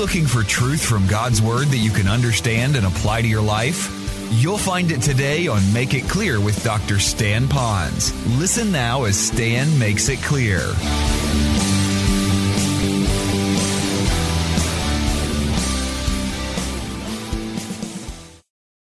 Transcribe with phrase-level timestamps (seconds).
[0.00, 3.94] looking for truth from God's Word that you can understand and apply to your life?
[4.30, 6.98] You'll find it today on Make It Clear with Dr.
[6.98, 8.10] Stan Ponz.
[8.38, 10.60] Listen now as Stan makes it clear.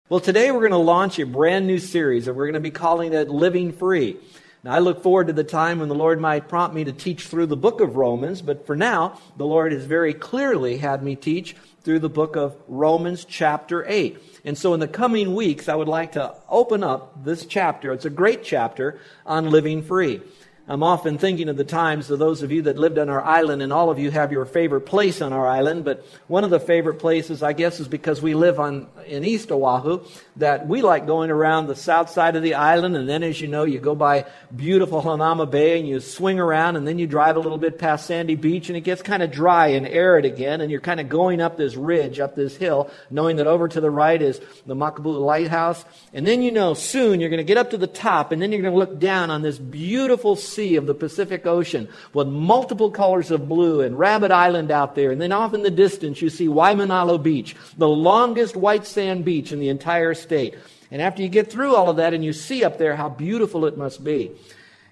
[0.10, 2.72] Well, today we're going to launch a brand new series, and we're going to be
[2.72, 4.18] calling it Living Free.
[4.66, 7.28] Now, I look forward to the time when the Lord might prompt me to teach
[7.28, 11.16] through the book of Romans, but for now, the Lord has very clearly had me
[11.16, 14.18] teach through the book of Romans, chapter 8.
[14.44, 17.94] And so, in the coming weeks, I would like to open up this chapter.
[17.94, 20.22] It's a great chapter on living free.
[20.68, 23.62] I'm often thinking of the times of those of you that lived on our island,
[23.62, 25.86] and all of you have your favorite place on our island.
[25.86, 29.52] But one of the favorite places, I guess, is because we live on in East
[29.52, 30.04] Oahu,
[30.38, 33.48] that we like going around the south side of the island, and then, as you
[33.48, 34.26] know, you go by
[34.56, 38.08] beautiful Hanauma Bay, and you swing around, and then you drive a little bit past
[38.08, 41.10] Sandy Beach, and it gets kind of dry and arid again, and you're kind of
[41.10, 44.76] going up this ridge, up this hill, knowing that over to the right is the
[44.76, 48.32] Makapu'u Lighthouse, and then you know soon you're going to get up to the top,
[48.32, 51.88] and then you're going to look down on this beautiful sea of the Pacific Ocean
[52.14, 55.12] with multiple colors of blue and Rabbit Island out there.
[55.12, 59.52] And then off in the distance, you see Waimanalo Beach, the longest white sand beach
[59.52, 60.56] in the entire state.
[60.92, 63.66] And after you get through all of that and you see up there how beautiful
[63.66, 64.32] it must be,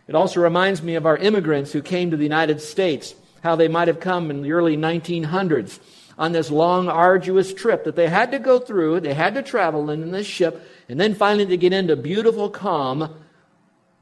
[0.08, 3.68] it also reminds me of our immigrants who came to the United States, how they
[3.70, 5.80] might have come in the early 1900s
[6.18, 9.00] on this long, arduous trip that they had to go through.
[9.00, 13.16] They had to travel in this ship, and then finally to get into beautiful, calm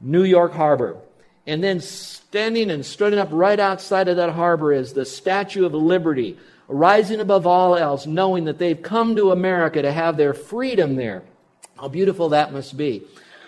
[0.00, 0.96] New York Harbor.
[1.46, 5.74] And then standing and strutting up right outside of that harbor is the Statue of
[5.74, 10.94] Liberty, rising above all else, knowing that they've come to America to have their freedom
[10.94, 11.22] there.
[11.76, 13.02] How beautiful that must be.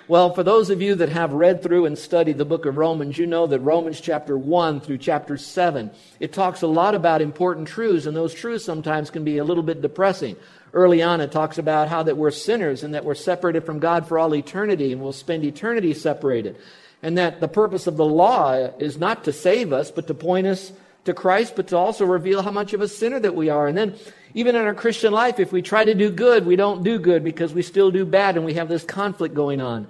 [0.06, 3.16] Well, for those of you that have read through and studied the book of Romans,
[3.16, 7.68] you know that Romans chapter 1 through chapter 7, it talks a lot about important
[7.68, 10.36] truths, and those truths sometimes can be a little bit depressing.
[10.74, 14.06] Early on, it talks about how that we're sinners and that we're separated from God
[14.06, 16.56] for all eternity and we'll spend eternity separated
[17.04, 20.46] and that the purpose of the law is not to save us, but to point
[20.46, 20.72] us
[21.04, 23.68] to Christ, but to also reveal how much of a sinner that we are.
[23.68, 23.94] And then,
[24.32, 27.22] even in our Christian life, if we try to do good, we don't do good
[27.22, 29.86] because we still do bad, and we have this conflict going on.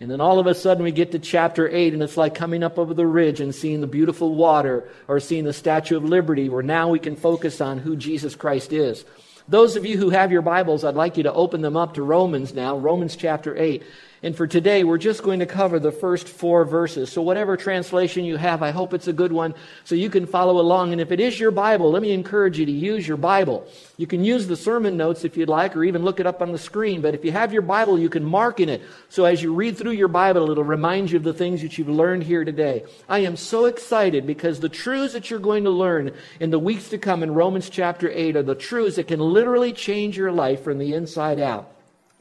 [0.00, 2.64] And then all of a sudden we get to chapter 8, and it's like coming
[2.64, 6.48] up over the ridge and seeing the beautiful water or seeing the Statue of Liberty,
[6.48, 9.04] where now we can focus on who Jesus Christ is.
[9.48, 12.02] Those of you who have your Bibles, I'd like you to open them up to
[12.02, 13.84] Romans now, Romans chapter 8.
[14.26, 17.12] And for today, we're just going to cover the first four verses.
[17.12, 19.54] So, whatever translation you have, I hope it's a good one
[19.84, 20.90] so you can follow along.
[20.90, 23.68] And if it is your Bible, let me encourage you to use your Bible.
[23.98, 26.50] You can use the sermon notes if you'd like, or even look it up on
[26.50, 27.02] the screen.
[27.02, 28.82] But if you have your Bible, you can mark in it.
[29.10, 31.88] So, as you read through your Bible, it'll remind you of the things that you've
[31.88, 32.84] learned here today.
[33.08, 36.10] I am so excited because the truths that you're going to learn
[36.40, 39.72] in the weeks to come in Romans chapter 8 are the truths that can literally
[39.72, 41.75] change your life from the inside out.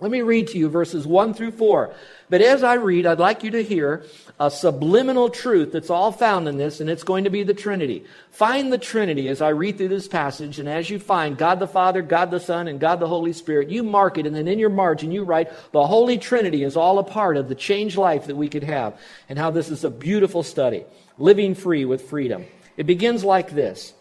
[0.06, 1.92] Let me read to you verses 1 through 4.
[2.30, 4.06] But as I read, I'd like you to hear
[4.40, 8.06] a subliminal truth that's all found in this, and it's going to be the Trinity.
[8.30, 11.68] Find the Trinity as I read through this passage, and as you find God the
[11.68, 14.60] Father, God the Son, and God the Holy Spirit, you mark it, and then in
[14.60, 18.28] your margin you write, the Holy Trinity is all a part of the changed life
[18.28, 20.86] that we could have, and how this is a beautiful study.
[21.18, 22.46] Living free with freedom.
[22.78, 23.96] It begins like this.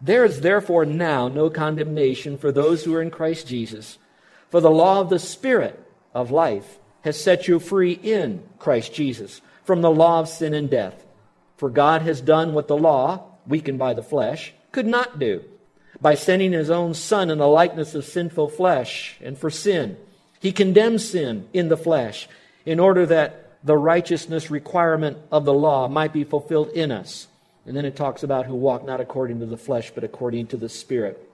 [0.00, 3.98] There is therefore now no condemnation for those who are in Christ Jesus.
[4.54, 5.84] For the law of the Spirit
[6.14, 10.70] of life has set you free in Christ Jesus from the law of sin and
[10.70, 11.04] death.
[11.56, 15.42] For God has done what the law, weakened by the flesh, could not do
[16.00, 19.96] by sending his own Son in the likeness of sinful flesh and for sin.
[20.38, 22.28] He condemned sin in the flesh
[22.64, 27.26] in order that the righteousness requirement of the law might be fulfilled in us.
[27.66, 30.56] And then it talks about who walk not according to the flesh, but according to
[30.56, 31.28] the Spirit.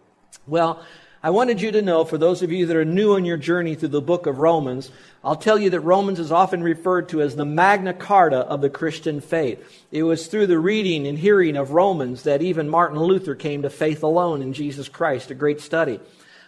[0.47, 0.83] Well,
[1.23, 3.75] I wanted you to know, for those of you that are new on your journey
[3.75, 4.91] through the book of Romans,
[5.23, 8.71] I'll tell you that Romans is often referred to as the Magna Carta of the
[8.71, 9.85] Christian faith.
[9.93, 13.69] It was through the reading and hearing of Romans that even Martin Luther came to
[13.69, 16.01] faith alone in Jesus Christ, a great study.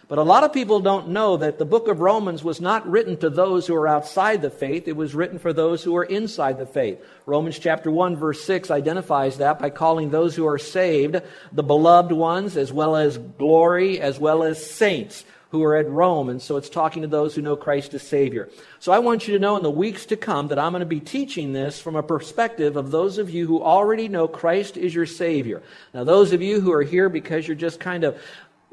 [0.07, 3.17] But a lot of people don't know that the book of Romans was not written
[3.17, 4.87] to those who are outside the faith.
[4.87, 6.99] It was written for those who are inside the faith.
[7.25, 11.21] Romans chapter 1 verse 6 identifies that by calling those who are saved
[11.51, 15.23] the beloved ones as well as glory as well as saints
[15.53, 16.29] who are at Rome.
[16.29, 18.49] And so it's talking to those who know Christ as Savior.
[18.79, 20.85] So I want you to know in the weeks to come that I'm going to
[20.87, 24.95] be teaching this from a perspective of those of you who already know Christ is
[24.95, 25.61] your Savior.
[25.93, 28.19] Now, those of you who are here because you're just kind of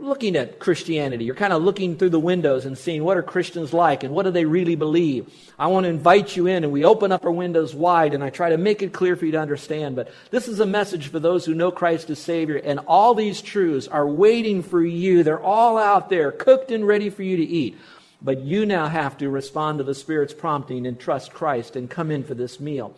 [0.01, 1.25] looking at Christianity.
[1.25, 4.23] You're kind of looking through the windows and seeing what are Christians like and what
[4.23, 5.31] do they really believe.
[5.59, 8.31] I want to invite you in and we open up our windows wide and I
[8.31, 9.97] try to make it clear for you to understand.
[9.97, 13.43] But this is a message for those who know Christ as Savior and all these
[13.43, 15.23] truths are waiting for you.
[15.23, 17.79] They're all out there, cooked and ready for you to eat.
[18.23, 22.11] But you now have to respond to the Spirit's prompting and trust Christ and come
[22.11, 22.97] in for this meal.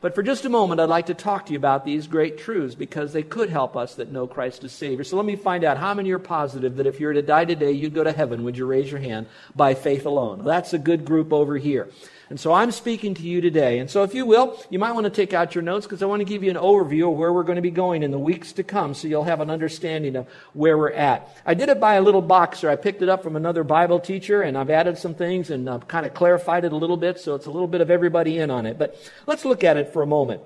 [0.00, 2.74] But for just a moment, I'd like to talk to you about these great truths
[2.74, 5.04] because they could help us that know Christ as Savior.
[5.04, 7.44] So let me find out how many are positive that if you were to die
[7.44, 8.42] today, you'd go to heaven.
[8.44, 10.42] Would you raise your hand by faith alone?
[10.42, 11.90] That's a good group over here.
[12.30, 13.80] And so I'm speaking to you today.
[13.80, 16.06] And so if you will, you might want to take out your notes because I
[16.06, 18.20] want to give you an overview of where we're going to be going in the
[18.20, 21.28] weeks to come so you'll have an understanding of where we're at.
[21.44, 22.70] I did it by a little boxer.
[22.70, 25.74] I picked it up from another Bible teacher and I've added some things and uh,
[25.74, 28.38] I've kind of clarified it a little bit so it's a little bit of everybody
[28.38, 28.78] in on it.
[28.78, 30.40] But let's look at it for a moment.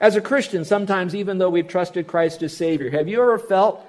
[0.00, 3.85] As a Christian, sometimes even though we've trusted Christ as Savior, have you ever felt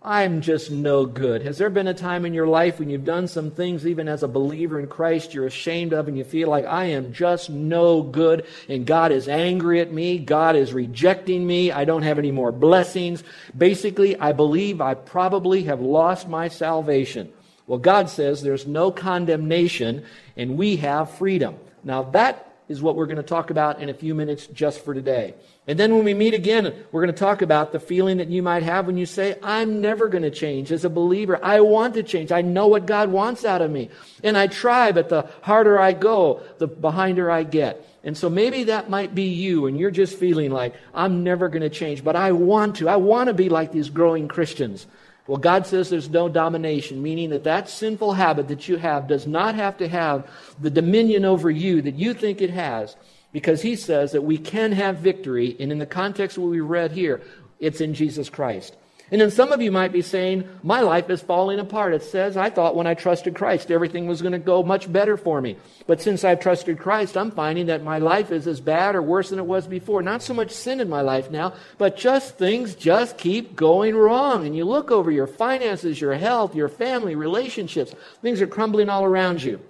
[0.00, 1.42] I'm just no good.
[1.42, 4.22] Has there been a time in your life when you've done some things, even as
[4.22, 8.02] a believer in Christ, you're ashamed of and you feel like I am just no
[8.02, 10.18] good and God is angry at me?
[10.18, 11.72] God is rejecting me.
[11.72, 13.24] I don't have any more blessings.
[13.56, 17.32] Basically, I believe I probably have lost my salvation.
[17.66, 20.04] Well, God says there's no condemnation
[20.36, 21.56] and we have freedom.
[21.82, 24.94] Now, that is what we're going to talk about in a few minutes just for
[24.94, 25.34] today.
[25.66, 28.42] And then when we meet again, we're going to talk about the feeling that you
[28.42, 31.38] might have when you say, I'm never going to change as a believer.
[31.42, 32.32] I want to change.
[32.32, 33.90] I know what God wants out of me.
[34.22, 37.86] And I try, but the harder I go, the behinder I get.
[38.04, 41.62] And so maybe that might be you, and you're just feeling like, I'm never going
[41.62, 42.88] to change, but I want to.
[42.88, 44.86] I want to be like these growing Christians.
[45.28, 49.26] Well, God says there's no domination, meaning that that sinful habit that you have does
[49.26, 50.26] not have to have
[50.58, 52.96] the dominion over you that you think it has,
[53.30, 56.60] because He says that we can have victory, and in the context of what we
[56.60, 57.20] read here,
[57.60, 58.74] it's in Jesus Christ.
[59.10, 61.94] And then some of you might be saying, My life is falling apart.
[61.94, 65.16] It says, I thought when I trusted Christ, everything was going to go much better
[65.16, 65.56] for me.
[65.86, 69.30] But since I've trusted Christ, I'm finding that my life is as bad or worse
[69.30, 70.02] than it was before.
[70.02, 74.46] Not so much sin in my life now, but just things just keep going wrong.
[74.46, 79.04] And you look over your finances, your health, your family, relationships, things are crumbling all
[79.04, 79.60] around you.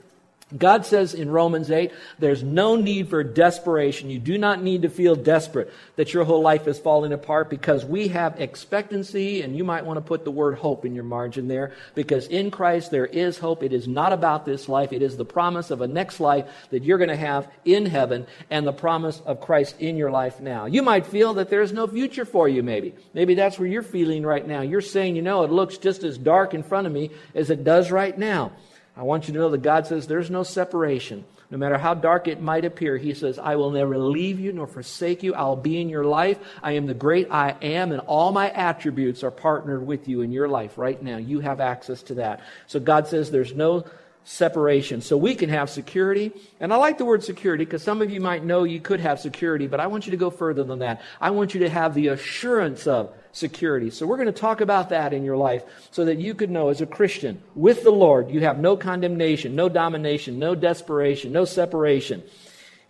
[0.57, 4.09] God says in Romans 8, there's no need for desperation.
[4.09, 7.85] You do not need to feel desperate that your whole life is falling apart because
[7.85, 11.49] we have expectancy, and you might want to put the word hope in your margin
[11.49, 13.63] there because in Christ there is hope.
[13.63, 16.83] It is not about this life, it is the promise of a next life that
[16.83, 20.65] you're going to have in heaven and the promise of Christ in your life now.
[20.65, 22.95] You might feel that there is no future for you, maybe.
[23.13, 24.63] Maybe that's where you're feeling right now.
[24.63, 27.65] You're saying, you know, it looks just as dark in front of me as it
[27.65, 28.53] does right now.
[28.99, 31.25] I want you to know that God says there's no separation.
[31.53, 34.67] No matter how dark it might appear, He says, I will never leave you nor
[34.67, 35.35] forsake you.
[35.35, 36.39] I'll be in your life.
[36.65, 40.33] I am the great I am, and all my attributes are partnered with you in
[40.33, 41.17] your life right now.
[41.17, 42.41] You have access to that.
[42.67, 43.85] So God says there's no
[44.25, 45.01] separation.
[45.01, 46.33] So we can have security.
[46.61, 49.21] And I like the word security because some of you might know you could have
[49.21, 51.01] security, but I want you to go further than that.
[51.21, 53.91] I want you to have the assurance of security.
[53.91, 56.69] So we're going to talk about that in your life so that you could know
[56.69, 61.45] as a Christian with the Lord, you have no condemnation, no domination, no desperation, no
[61.45, 62.23] separation.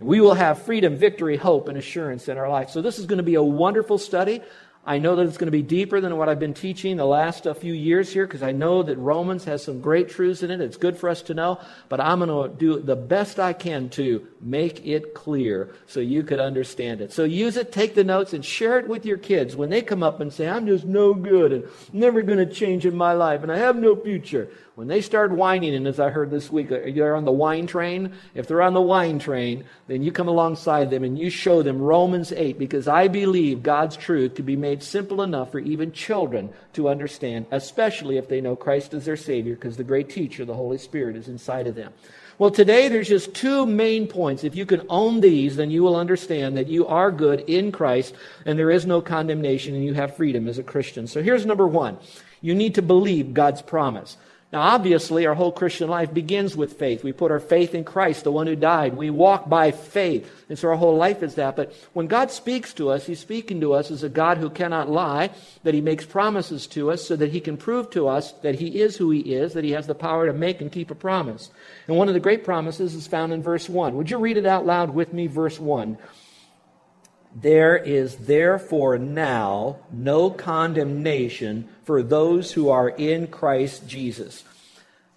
[0.01, 2.71] We will have freedom, victory, hope, and assurance in our life.
[2.71, 4.43] So this is going to be a wonderful study.
[4.87, 7.47] I know that it's going to be deeper than what I've been teaching the last
[7.61, 10.63] few years here because I know that Romans has some great truths in it.
[10.63, 11.61] It's good for us to know,
[11.91, 16.23] but I'm going to do the best I can to make it clear so you
[16.23, 17.13] could understand it.
[17.13, 20.03] So use it, take the notes, and share it with your kids when they come
[20.03, 23.43] up and say, I'm just no good and never going to change in my life
[23.43, 24.49] and I have no future.
[24.79, 27.67] When they start whining, and as I heard this week, uh, they're on the wine
[27.67, 28.13] train.
[28.37, 31.83] If they're on the wine train, then you come alongside them and you show them
[31.83, 36.51] Romans 8, because I believe God's truth to be made simple enough for even children
[36.75, 40.55] to understand, especially if they know Christ as their Savior, because the great teacher, the
[40.55, 41.93] Holy Spirit, is inside of them.
[42.39, 44.45] Well, today there's just two main points.
[44.45, 48.15] If you can own these, then you will understand that you are good in Christ
[48.47, 51.09] and there is no condemnation and you have freedom as a Christian.
[51.09, 51.99] So here's number one.
[52.41, 54.17] You need to believe God's promise.
[54.51, 57.05] Now, obviously, our whole Christian life begins with faith.
[57.05, 58.97] We put our faith in Christ, the one who died.
[58.97, 60.31] We walk by faith.
[60.49, 61.55] And so our whole life is that.
[61.55, 64.89] But when God speaks to us, He's speaking to us as a God who cannot
[64.89, 65.31] lie,
[65.65, 68.81] that He makes promises to us so that He can prove to us that He
[68.81, 71.51] is who He is, that He has the power to make and keep a promise.
[71.87, 73.97] And one of the great promises is found in verse 1.
[73.97, 75.99] Would you read it out loud with me, verse 1?
[77.41, 84.43] There is therefore now no condemnation for those who are in Christ Jesus.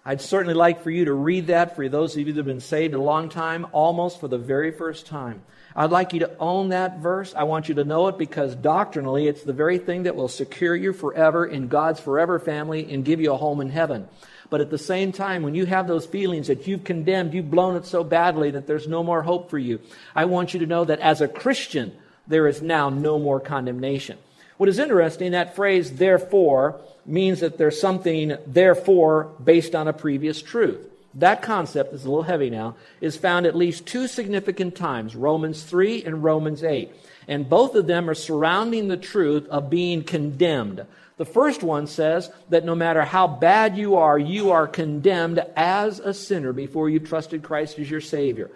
[0.04, 2.60] I'd certainly like for you to read that for those of you that have been
[2.60, 5.42] saved a long time, almost for the very first time.
[5.74, 7.34] I'd like you to own that verse.
[7.36, 10.76] I want you to know it because doctrinally it's the very thing that will secure
[10.76, 14.06] you forever in God's forever family and give you a home in heaven.
[14.48, 17.74] But at the same time, when you have those feelings that you've condemned, you've blown
[17.74, 19.80] it so badly that there's no more hope for you,
[20.14, 24.18] I want you to know that as a Christian, there is now no more condemnation.
[24.56, 30.40] What is interesting, that phrase, therefore, means that there's something, therefore, based on a previous
[30.40, 30.78] truth.
[31.14, 35.62] That concept is a little heavy now, is found at least two significant times Romans
[35.62, 36.90] 3 and Romans 8.
[37.28, 40.84] And both of them are surrounding the truth of being condemned.
[41.18, 46.00] The first one says that no matter how bad you are, you are condemned as
[46.00, 48.50] a sinner before you trusted Christ as your Savior.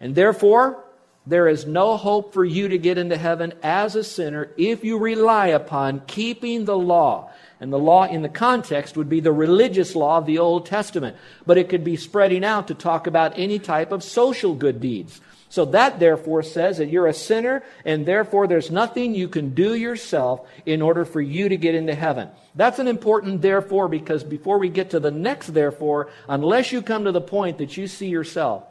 [0.00, 0.82] And therefore,
[1.26, 4.98] there is no hope for you to get into heaven as a sinner if you
[4.98, 7.30] rely upon keeping the law.
[7.60, 11.16] And the law in the context would be the religious law of the Old Testament.
[11.46, 15.20] But it could be spreading out to talk about any type of social good deeds.
[15.48, 19.74] So that therefore says that you're a sinner and therefore there's nothing you can do
[19.74, 22.30] yourself in order for you to get into heaven.
[22.56, 27.04] That's an important therefore because before we get to the next therefore, unless you come
[27.04, 28.64] to the point that you see yourself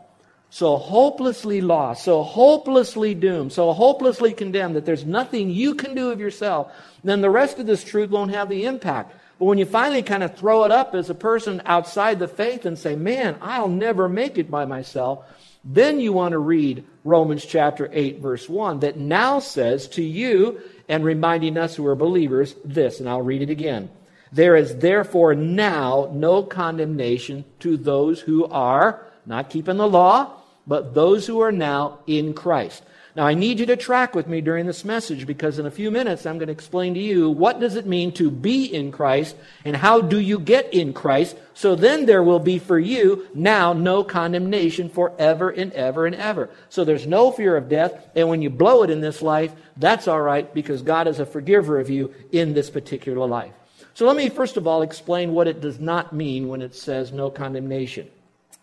[0.54, 6.12] so hopelessly lost, so hopelessly doomed, so hopelessly condemned that there's nothing you can do
[6.12, 6.74] of yourself,
[7.06, 9.16] then the rest of this truth won't have the impact.
[9.40, 12.66] But when you finally kind of throw it up as a person outside the faith
[12.66, 15.26] and say, man, I'll never make it by myself,
[15.64, 20.60] then you want to read Romans chapter 8, verse 1, that now says to you,
[20.90, 23.90] and reminding us who are believers, this, and I'll read it again.
[24.34, 30.94] There is therefore now no condemnation to those who are not keeping the law, but
[30.94, 32.84] those who are now in Christ.
[33.14, 35.92] Now I need you to track with me during this message because in a few
[35.92, 39.36] minutes I'm going to explain to you what does it mean to be in Christ
[39.66, 43.74] and how do you get in Christ so then there will be for you now
[43.74, 46.50] no condemnation forever and ever and ever.
[46.70, 50.08] So there's no fear of death and when you blow it in this life that's
[50.08, 53.54] all right because God is a forgiver of you in this particular life.
[53.94, 57.12] So let me first of all explain what it does not mean when it says
[57.12, 58.08] no condemnation.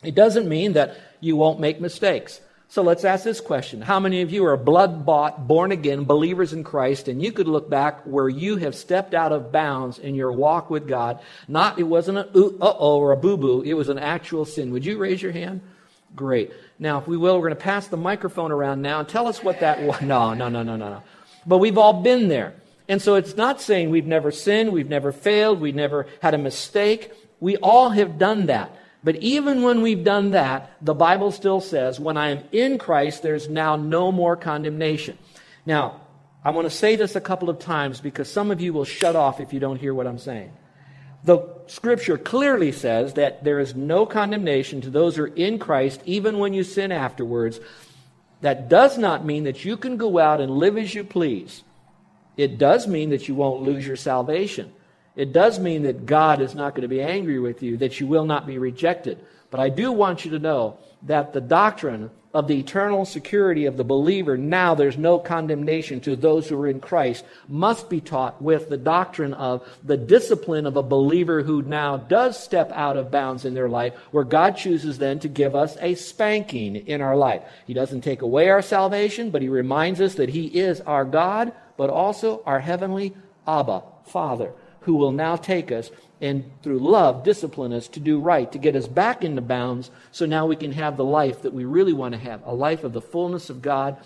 [0.02, 2.40] It doesn't mean that you won't make mistakes.
[2.70, 3.80] So let's ask this question.
[3.80, 7.48] How many of you are blood bought, born again believers in Christ and you could
[7.48, 11.18] look back where you have stepped out of bounds in your walk with God?
[11.48, 13.62] Not, it wasn't a uh-oh or a boo-boo.
[13.62, 14.70] It was an actual sin.
[14.72, 15.62] Would you raise your hand?
[16.14, 16.52] Great.
[16.78, 19.42] Now, if we will, we're going to pass the microphone around now and tell us
[19.42, 20.00] what that was.
[20.02, 21.02] No, no, no, no, no, no.
[21.46, 22.54] But we've all been there.
[22.86, 26.38] And so it's not saying we've never sinned, we've never failed, we've never had a
[26.38, 27.12] mistake.
[27.40, 28.74] We all have done that.
[29.04, 33.22] But even when we've done that, the Bible still says, when I am in Christ,
[33.22, 35.18] there's now no more condemnation.
[35.64, 36.00] Now,
[36.44, 39.16] I want to say this a couple of times because some of you will shut
[39.16, 40.52] off if you don't hear what I'm saying.
[41.24, 46.00] The scripture clearly says that there is no condemnation to those who are in Christ,
[46.04, 47.60] even when you sin afterwards.
[48.40, 51.64] That does not mean that you can go out and live as you please.
[52.36, 54.72] It does mean that you won't lose your salvation.
[55.18, 58.06] It does mean that God is not going to be angry with you, that you
[58.06, 59.18] will not be rejected.
[59.50, 63.76] But I do want you to know that the doctrine of the eternal security of
[63.76, 68.40] the believer, now there's no condemnation to those who are in Christ, must be taught
[68.40, 73.10] with the doctrine of the discipline of a believer who now does step out of
[73.10, 77.16] bounds in their life, where God chooses then to give us a spanking in our
[77.16, 77.42] life.
[77.66, 81.52] He doesn't take away our salvation, but He reminds us that He is our God,
[81.76, 83.16] but also our heavenly
[83.48, 88.50] Abba, Father who will now take us and through love discipline us to do right,
[88.52, 91.64] to get us back into bounds, so now we can have the life that we
[91.64, 93.96] really want to have a life of the fullness of God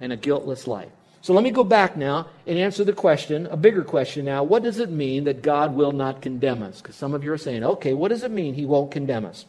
[0.00, 0.90] and a guiltless life.
[1.20, 4.42] So let me go back now and answer the question, a bigger question now.
[4.42, 6.80] What does it mean that God will not condemn us?
[6.80, 9.44] Because some of you are saying, okay, what does it mean he won't condemn us?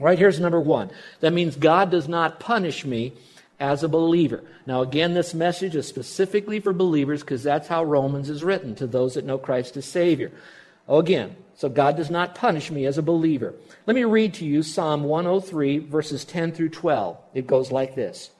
[0.00, 0.90] Right here's number one.
[1.20, 3.12] That means God does not punish me
[3.60, 4.42] as a believer.
[4.66, 8.86] Now, again, this message is specifically for believers because that's how Romans is written to
[8.86, 10.32] those that know Christ as Savior.
[10.88, 13.54] Oh, again, so God does not punish me as a believer.
[13.86, 17.16] Let me read to you Psalm 103, verses 10 through 12.
[17.32, 18.30] It goes like this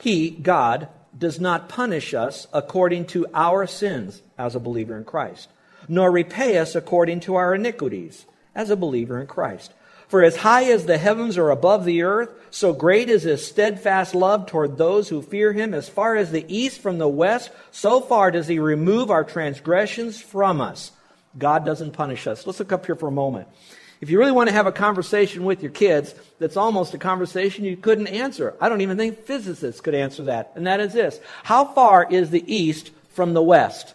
[0.00, 5.48] He, God, does not punish us according to our sins as a believer in Christ,
[5.88, 9.72] nor repay us according to our iniquities as a believer in Christ.
[10.08, 14.14] For as high as the heavens are above the earth, so great is his steadfast
[14.14, 15.74] love toward those who fear him.
[15.74, 20.20] As far as the east from the west, so far does he remove our transgressions
[20.20, 20.92] from us.
[21.36, 22.46] God doesn't punish us.
[22.46, 23.48] Let's look up here for a moment.
[24.00, 27.64] If you really want to have a conversation with your kids, that's almost a conversation
[27.64, 28.54] you couldn't answer.
[28.60, 30.52] I don't even think physicists could answer that.
[30.54, 33.94] And that is this How far is the east from the west?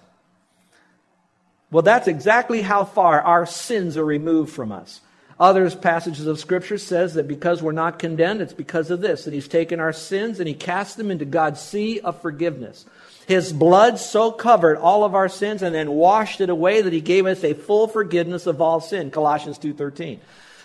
[1.69, 4.99] Well, that's exactly how far our sins are removed from us.
[5.41, 9.33] Others passages of scripture says that because we're not condemned, it's because of this, that
[9.33, 12.86] he's taken our sins and he cast them into God's sea of forgiveness.
[13.25, 17.01] His blood so covered all of our sins and then washed it away that he
[17.01, 20.19] gave us a full forgiveness of all sin, Colossians 2:13.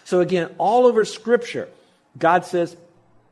[0.04, 1.71] So again, all over scripture,
[2.18, 2.76] God says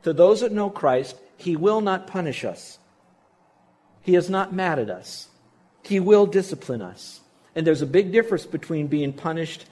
[0.01, 2.79] to those that know Christ, he will not punish us.
[4.01, 5.27] He is not mad at us.
[5.83, 7.19] He will discipline us.
[7.53, 9.65] And there's a big difference between being punished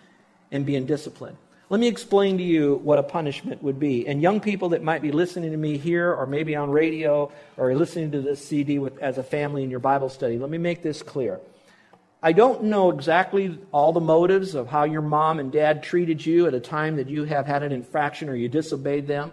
[0.52, 1.38] and being disciplined.
[1.70, 4.08] Let me explain to you what a punishment would be.
[4.08, 7.74] And young people that might be listening to me here or maybe on radio or
[7.74, 10.84] listening to this CD with, as a family in your Bible study, let me make
[10.84, 11.40] this clear.
[12.22, 16.48] I don't know exactly all the motives of how your mom and dad treated you
[16.48, 19.32] at a time that you have had an infraction or you disobeyed them.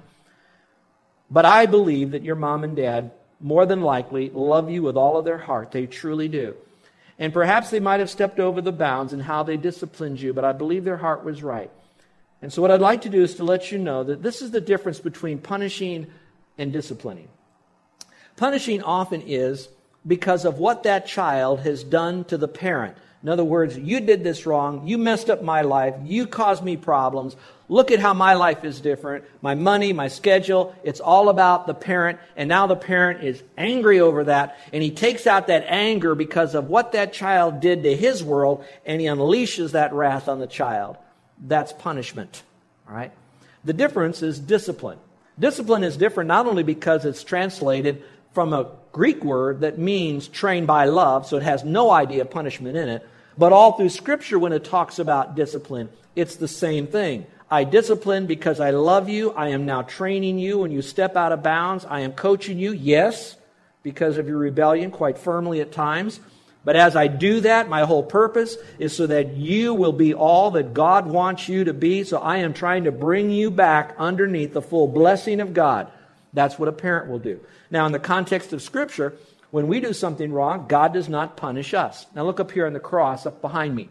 [1.30, 5.16] But I believe that your mom and dad, more than likely, love you with all
[5.16, 5.70] of their heart.
[5.70, 6.56] They truly do.
[7.18, 10.44] And perhaps they might have stepped over the bounds in how they disciplined you, but
[10.44, 11.70] I believe their heart was right.
[12.42, 14.50] And so, what I'd like to do is to let you know that this is
[14.50, 16.06] the difference between punishing
[16.56, 17.28] and disciplining.
[18.37, 19.68] Punishing often is
[20.06, 22.97] because of what that child has done to the parent.
[23.23, 24.87] In other words, you did this wrong.
[24.87, 25.94] You messed up my life.
[26.04, 27.37] You caused me problems.
[27.68, 29.26] Look at how my life is different.
[29.42, 30.75] My money, my schedule.
[30.82, 32.18] It's all about the parent.
[32.35, 34.59] And now the parent is angry over that.
[34.73, 38.64] And he takes out that anger because of what that child did to his world.
[38.87, 40.97] And he unleashes that wrath on the child
[41.40, 42.42] that's punishment.
[42.88, 43.12] All right?
[43.64, 44.99] The difference is discipline.
[45.38, 50.66] Discipline is different not only because it's translated from a Greek word that means trained
[50.66, 53.06] by love, so it has no idea of punishment in it,
[53.38, 57.26] but all through Scripture, when it talks about discipline, it's the same thing.
[57.50, 59.32] I discipline because I love you.
[59.32, 60.59] I am now training you.
[60.59, 63.37] When you step out of bounds, I am coaching you, yes,
[63.82, 66.20] because of your rebellion, quite firmly at times.
[66.64, 70.50] But as I do that, my whole purpose is so that you will be all
[70.52, 72.04] that God wants you to be.
[72.04, 75.90] So I am trying to bring you back underneath the full blessing of God.
[76.32, 77.40] That's what a parent will do.
[77.70, 79.14] Now, in the context of Scripture,
[79.50, 82.06] when we do something wrong, God does not punish us.
[82.14, 83.88] Now, look up here on the cross up behind me.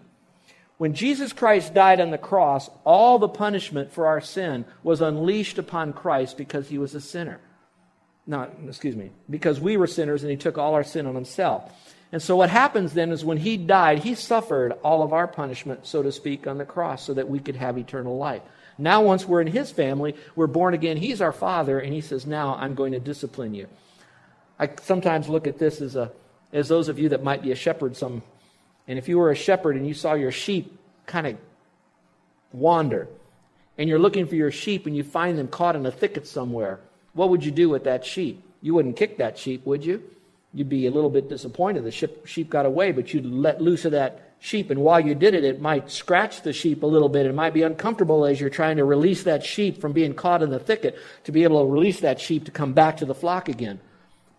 [0.77, 5.57] When Jesus Christ died on the cross, all the punishment for our sin was unleashed
[5.57, 7.41] upon Christ because he was a sinner.
[8.25, 11.69] Not, excuse me, because we were sinners and he took all our sin on himself.
[12.11, 15.85] And so what happens then is when he died, he suffered all of our punishment,
[15.85, 18.41] so to speak, on the cross so that we could have eternal life.
[18.79, 20.97] Now, once we're in his family, we're born again.
[20.97, 23.67] He's our father, and he says, Now I'm going to discipline you.
[24.57, 26.11] I sometimes look at this as, a,
[26.51, 27.95] as those of you that might be a shepherd.
[27.95, 28.23] Some,
[28.87, 31.37] and if you were a shepherd and you saw your sheep kind of
[32.53, 33.07] wander,
[33.77, 36.79] and you're looking for your sheep and you find them caught in a thicket somewhere,
[37.13, 38.43] what would you do with that sheep?
[38.61, 40.03] You wouldn't kick that sheep, would you?
[40.53, 41.83] You'd be a little bit disappointed.
[41.83, 44.71] The sheep, sheep got away, but you'd let loose of that sheep.
[44.71, 47.25] And while you did it, it might scratch the sheep a little bit.
[47.25, 50.49] It might be uncomfortable as you're trying to release that sheep from being caught in
[50.49, 53.47] the thicket to be able to release that sheep to come back to the flock
[53.47, 53.79] again.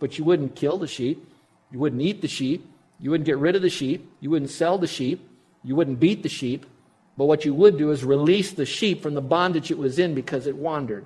[0.01, 1.27] But you wouldn't kill the sheep.
[1.71, 2.67] You wouldn't eat the sheep.
[2.99, 4.11] You wouldn't get rid of the sheep.
[4.21, 5.29] You wouldn't sell the sheep.
[5.63, 6.67] You wouldn't beat the sheep.
[7.17, 10.15] But what you would do is release the sheep from the bondage it was in
[10.15, 11.05] because it wandered.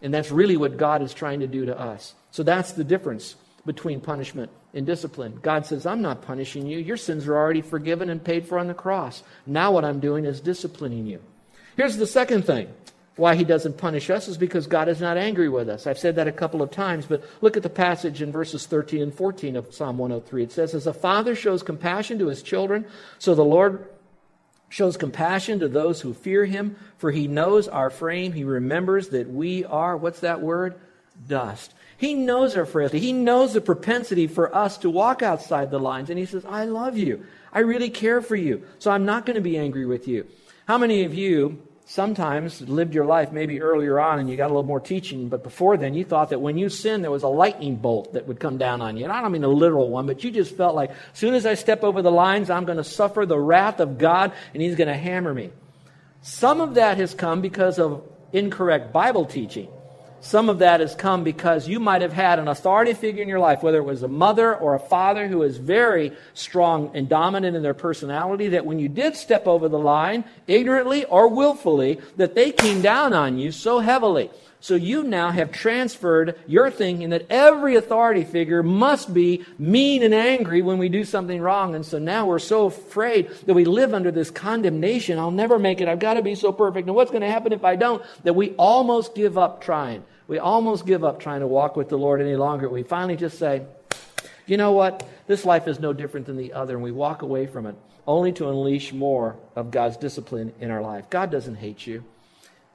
[0.00, 2.14] And that's really what God is trying to do to us.
[2.30, 3.34] So that's the difference
[3.66, 5.38] between punishment and discipline.
[5.42, 6.78] God says, I'm not punishing you.
[6.78, 9.22] Your sins are already forgiven and paid for on the cross.
[9.46, 11.20] Now, what I'm doing is disciplining you.
[11.76, 12.72] Here's the second thing
[13.16, 15.86] why he doesn't punish us is because God is not angry with us.
[15.86, 19.02] I've said that a couple of times, but look at the passage in verses 13
[19.02, 20.44] and 14 of Psalm 103.
[20.44, 22.86] It says, As a father shows compassion to his children,
[23.18, 23.86] so the Lord
[24.70, 28.32] shows compassion to those who fear him, for he knows our frame.
[28.32, 30.80] He remembers that we are, what's that word?
[31.28, 31.74] Dust.
[32.00, 32.98] He knows our frailty.
[32.98, 36.08] He knows the propensity for us to walk outside the lines.
[36.08, 37.26] And He says, I love you.
[37.52, 38.64] I really care for you.
[38.78, 40.26] So I'm not going to be angry with you.
[40.66, 44.54] How many of you sometimes lived your life maybe earlier on and you got a
[44.54, 47.28] little more teaching, but before then you thought that when you sinned, there was a
[47.28, 49.04] lightning bolt that would come down on you?
[49.04, 51.44] And I don't mean a literal one, but you just felt like as soon as
[51.44, 54.74] I step over the lines, I'm going to suffer the wrath of God and He's
[54.74, 55.50] going to hammer me.
[56.22, 59.68] Some of that has come because of incorrect Bible teaching.
[60.22, 63.38] Some of that has come because you might have had an authority figure in your
[63.38, 67.56] life, whether it was a mother or a father who is very strong and dominant
[67.56, 72.34] in their personality, that when you did step over the line, ignorantly or willfully, that
[72.34, 74.30] they came down on you so heavily.
[74.62, 80.14] So you now have transferred your thinking that every authority figure must be mean and
[80.14, 81.74] angry when we do something wrong.
[81.74, 85.18] And so now we're so afraid that we live under this condemnation.
[85.18, 85.88] I'll never make it.
[85.88, 86.86] I've got to be so perfect.
[86.86, 88.04] And what's going to happen if I don't?
[88.24, 90.04] That we almost give up trying.
[90.28, 92.68] We almost give up trying to walk with the Lord any longer.
[92.68, 93.62] We finally just say,
[94.46, 95.08] You know what?
[95.26, 98.32] This life is no different than the other, and we walk away from it only
[98.32, 101.08] to unleash more of God's discipline in our life.
[101.10, 102.04] God doesn't hate you.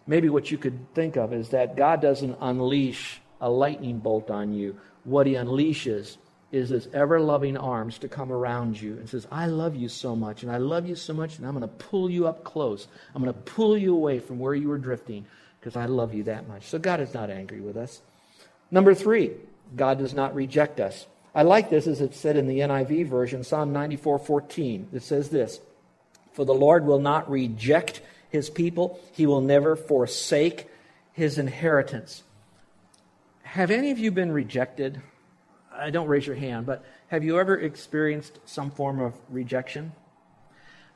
[0.08, 4.54] Maybe what you could think of is that God doesn't unleash a lightning bolt on
[4.54, 4.78] you.
[5.04, 6.18] What He unleashes
[6.52, 10.16] is His ever loving arms to come around you and says, I love you so
[10.16, 12.88] much, and I love you so much, and I'm going to pull you up close.
[13.14, 15.26] I'm going to pull you away from where you were drifting
[15.60, 16.68] because I love you that much.
[16.68, 18.02] So God is not angry with us.
[18.70, 19.32] Number three,
[19.76, 21.08] God does not reject us.
[21.34, 24.90] I like this as it's said in the NIV version, Psalm 94 14.
[24.94, 25.60] It says this
[26.34, 28.02] For the Lord will not reject
[28.36, 30.68] his people, he will never forsake
[31.14, 32.24] his inheritance.
[33.44, 35.02] Have any of you been rejected?
[35.74, 39.94] I don't raise your hand, but have you ever experienced some form of rejection?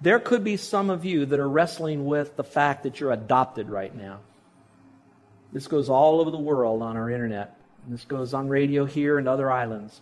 [0.01, 3.69] There could be some of you that are wrestling with the fact that you're adopted
[3.69, 4.19] right now.
[5.51, 7.57] This goes all over the world on our internet.
[7.87, 10.01] This goes on radio here and other islands.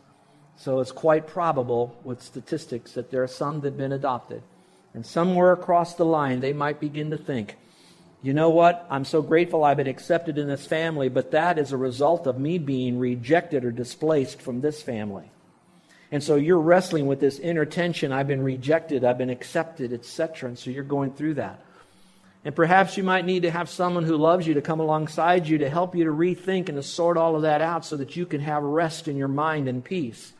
[0.57, 4.41] So it's quite probable with statistics that there are some that have been adopted.
[4.93, 7.57] And somewhere across the line, they might begin to think,
[8.23, 8.85] you know what?
[8.89, 12.39] I'm so grateful I've been accepted in this family, but that is a result of
[12.39, 15.31] me being rejected or displaced from this family.
[16.11, 18.11] And so you're wrestling with this inner tension.
[18.11, 20.49] I've been rejected, I've been accepted, etc.
[20.49, 21.63] And so you're going through that.
[22.45, 25.57] And perhaps you might need to have someone who loves you to come alongside you
[25.59, 28.25] to help you to rethink and to sort all of that out so that you
[28.25, 30.33] can have rest in your mind and peace.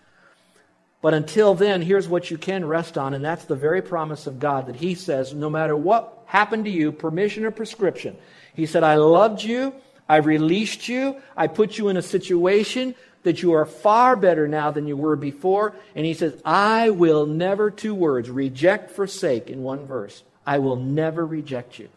[1.01, 4.39] But until then, here's what you can rest on, and that's the very promise of
[4.39, 8.17] God that He says, no matter what happened to you, permission or prescription,
[8.55, 9.73] He said, I loved you,
[10.10, 14.71] I've released you, I put you in a situation that you are far better now
[14.71, 15.75] than you were before.
[15.95, 20.23] And He says, I will never, two words, reject, forsake in one verse.
[20.45, 21.89] I will never reject you.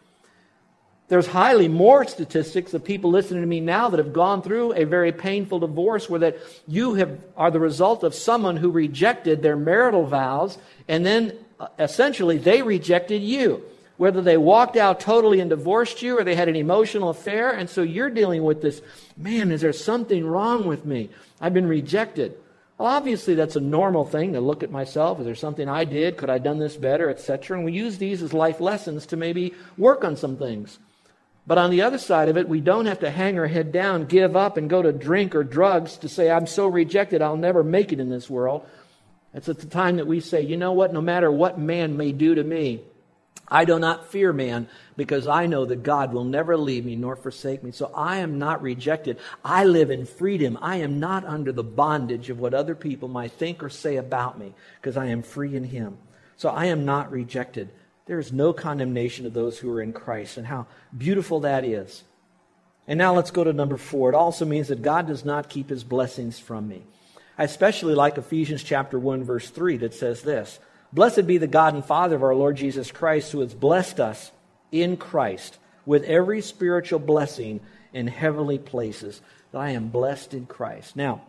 [1.11, 4.85] There's highly more statistics of people listening to me now that have gone through a
[4.85, 6.37] very painful divorce where that
[6.69, 11.67] you have, are the result of someone who rejected their marital vows and then uh,
[11.77, 13.61] essentially they rejected you.
[13.97, 17.51] Whether they walked out totally and divorced you or they had an emotional affair.
[17.51, 18.81] And so you're dealing with this,
[19.17, 21.09] man, is there something wrong with me?
[21.41, 22.37] I've been rejected.
[22.77, 25.19] Well, obviously that's a normal thing to look at myself.
[25.19, 26.15] Is there something I did?
[26.15, 27.57] Could I have done this better, etc.
[27.57, 30.79] And we use these as life lessons to maybe work on some things.
[31.47, 34.05] But on the other side of it, we don't have to hang our head down,
[34.05, 37.63] give up, and go to drink or drugs to say, I'm so rejected, I'll never
[37.63, 38.65] make it in this world.
[39.33, 42.11] It's at the time that we say, you know what, no matter what man may
[42.11, 42.81] do to me,
[43.47, 47.17] I do not fear man because I know that God will never leave me nor
[47.17, 47.71] forsake me.
[47.71, 49.19] So I am not rejected.
[49.43, 50.57] I live in freedom.
[50.61, 54.39] I am not under the bondage of what other people might think or say about
[54.39, 55.97] me because I am free in Him.
[56.37, 57.69] So I am not rejected.
[58.11, 62.03] There is no condemnation of those who are in Christ, and how beautiful that is.
[62.85, 64.09] And now let's go to number four.
[64.09, 66.83] It also means that God does not keep his blessings from me.
[67.37, 70.59] I especially like Ephesians chapter 1, verse 3, that says this
[70.91, 74.33] Blessed be the God and Father of our Lord Jesus Christ, who has blessed us
[74.73, 77.61] in Christ with every spiritual blessing
[77.93, 79.21] in heavenly places.
[79.53, 80.97] That I am blessed in Christ.
[80.97, 81.21] Now,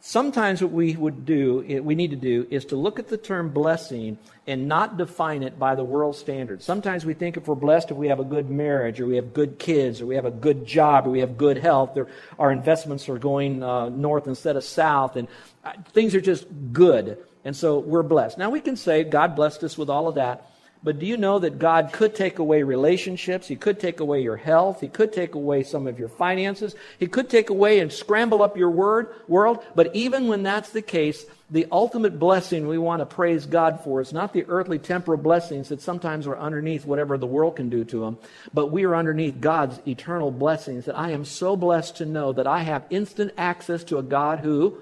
[0.00, 3.50] sometimes what we would do, we need to do, is to look at the term
[3.50, 6.64] blessing and not define it by the world standards.
[6.64, 9.32] Sometimes we think if we're blessed if we have a good marriage, or we have
[9.32, 12.08] good kids, or we have a good job, or we have good health, or
[12.38, 15.28] our investments are going uh, north instead of south, and
[15.64, 17.18] uh, things are just good.
[17.44, 18.38] And so we're blessed.
[18.38, 20.49] Now we can say God blessed us with all of that.
[20.82, 23.46] But do you know that God could take away relationships?
[23.46, 24.80] He could take away your health.
[24.80, 26.74] He could take away some of your finances.
[26.98, 29.62] He could take away and scramble up your word, world.
[29.74, 34.00] But even when that's the case, the ultimate blessing we want to praise God for
[34.00, 37.84] is not the earthly temporal blessings that sometimes are underneath whatever the world can do
[37.84, 38.18] to them,
[38.54, 40.86] but we are underneath God's eternal blessings.
[40.86, 44.40] That I am so blessed to know that I have instant access to a God
[44.40, 44.78] who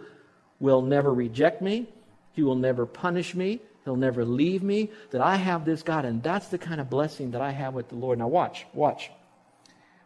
[0.60, 1.88] will never reject me.
[2.34, 3.60] He will never punish me.
[3.88, 6.04] He'll never leave me, that I have this God.
[6.04, 8.18] And that's the kind of blessing that I have with the Lord.
[8.18, 9.10] Now, watch, watch.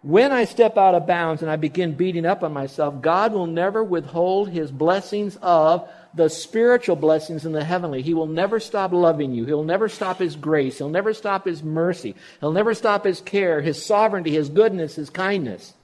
[0.02, 3.48] When I step out of bounds and I begin beating up on myself, God will
[3.48, 8.02] never withhold his blessings of the spiritual blessings in the heavenly.
[8.02, 9.46] He will never stop loving you.
[9.46, 10.78] He'll never stop his grace.
[10.78, 12.14] He'll never stop his mercy.
[12.38, 15.74] He'll never stop his care, his sovereignty, his goodness, his kindness.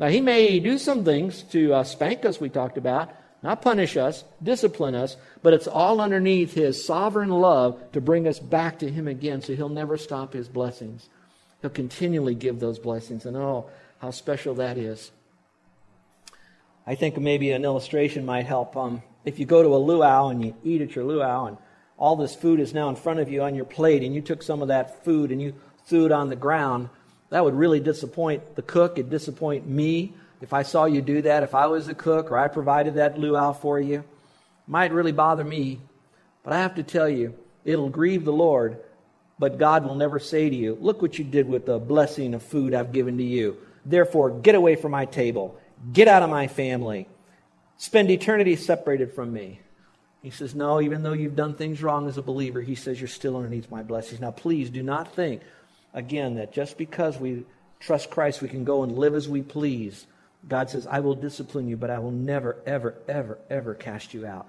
[0.00, 3.10] Now, he may do some things to uh, spank us, we talked about,
[3.44, 8.38] not punish us, discipline us, but it's all underneath His sovereign love to bring us
[8.38, 11.10] back to Him again so He'll never stop His blessings.
[11.60, 13.66] He'll continually give those blessings, and oh,
[13.98, 15.12] how special that is.
[16.86, 18.78] I think maybe an illustration might help.
[18.78, 21.58] Um, if you go to a luau and you eat at your luau, and
[21.98, 24.42] all this food is now in front of you on your plate, and you took
[24.42, 25.54] some of that food and you
[25.84, 26.88] threw it on the ground,
[27.28, 28.98] that would really disappoint the cook.
[28.98, 32.36] It'd disappoint me if I saw you do that, if I was the cook or
[32.36, 34.00] I provided that luau for you.
[34.00, 34.04] it
[34.66, 35.80] Might really bother me,
[36.42, 38.76] but I have to tell you, it'll grieve the Lord,
[39.38, 42.42] but God will never say to you, Look what you did with the blessing of
[42.42, 43.56] food I've given to you.
[43.86, 45.58] Therefore, get away from my table.
[45.94, 47.08] Get out of my family.
[47.78, 49.60] Spend eternity separated from me.
[50.20, 53.08] He says, No, even though you've done things wrong as a believer, he says you're
[53.08, 54.20] still underneath my blessings.
[54.20, 55.40] Now, please do not think,
[55.94, 57.46] again, that just because we
[57.80, 60.06] trust Christ, we can go and live as we please.
[60.48, 64.26] God says, I will discipline you, but I will never, ever, ever, ever cast you
[64.26, 64.46] out.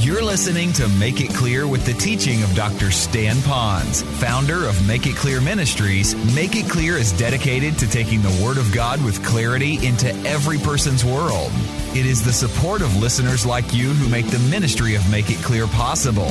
[0.00, 2.90] You're listening to Make It Clear with the teaching of Dr.
[2.90, 6.14] Stan Ponz, founder of Make It Clear Ministries.
[6.34, 10.56] Make It Clear is dedicated to taking the Word of God with clarity into every
[10.58, 11.50] person's world.
[11.94, 15.38] It is the support of listeners like you who make the ministry of Make It
[15.38, 16.30] Clear possible.